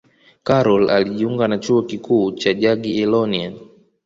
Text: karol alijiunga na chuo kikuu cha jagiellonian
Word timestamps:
karol 0.43 0.89
alijiunga 0.89 1.47
na 1.47 1.57
chuo 1.57 1.81
kikuu 1.83 2.31
cha 2.31 2.53
jagiellonian 2.53 3.53